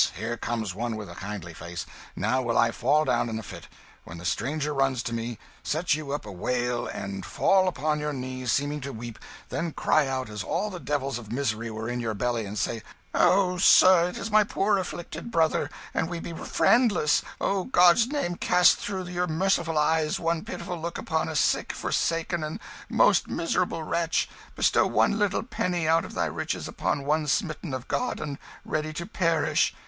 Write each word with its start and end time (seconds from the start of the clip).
Here 0.15 0.35
comes 0.35 0.73
one 0.73 0.95
with 0.95 1.11
a 1.11 1.13
kindly 1.13 1.53
face. 1.53 1.85
Now 2.15 2.41
will 2.41 2.57
I 2.57 2.71
fall 2.71 3.05
down 3.05 3.29
in 3.29 3.37
a 3.37 3.43
fit. 3.43 3.67
When 4.03 4.17
the 4.17 4.25
stranger 4.25 4.73
runs 4.73 5.03
to 5.03 5.13
me, 5.13 5.37
set 5.61 5.93
you 5.93 6.11
up 6.11 6.25
a 6.25 6.31
wail, 6.31 6.87
and 6.87 7.23
fall 7.23 7.67
upon 7.67 7.99
your 7.99 8.11
knees, 8.11 8.51
seeming 8.51 8.81
to 8.81 8.91
weep; 8.93 9.19
then 9.49 9.73
cry 9.73 10.07
out 10.07 10.27
as 10.27 10.41
all 10.41 10.71
the 10.71 10.79
devils 10.79 11.19
of 11.19 11.31
misery 11.31 11.69
were 11.69 11.87
in 11.87 11.99
your 11.99 12.15
belly, 12.15 12.45
and 12.47 12.57
say, 12.57 12.81
'Oh, 13.13 13.57
sir, 13.59 14.09
it 14.09 14.17
is 14.17 14.31
my 14.31 14.43
poor 14.43 14.79
afflicted 14.79 15.29
brother, 15.29 15.69
and 15.93 16.09
we 16.09 16.19
be 16.19 16.33
friendless; 16.33 17.21
o' 17.39 17.65
God's 17.65 18.07
name 18.07 18.37
cast 18.37 18.77
through 18.77 19.03
your 19.05 19.27
merciful 19.27 19.77
eyes 19.77 20.19
one 20.19 20.43
pitiful 20.43 20.81
look 20.81 20.97
upon 20.97 21.29
a 21.29 21.35
sick, 21.35 21.73
forsaken, 21.73 22.43
and 22.43 22.59
most 22.89 23.27
miserable 23.27 23.83
wretch; 23.83 24.27
bestow 24.55 24.87
one 24.87 25.19
little 25.19 25.43
penny 25.43 25.87
out 25.87 26.03
of 26.05 26.15
thy 26.15 26.25
riches 26.25 26.67
upon 26.67 27.05
one 27.05 27.27
smitten 27.27 27.71
of 27.71 27.87
God 27.87 28.19
and 28.19 28.39
ready 28.65 28.93
to 28.93 29.05
perish! 29.05 29.75